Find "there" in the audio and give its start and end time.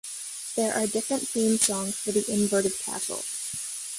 0.55-0.73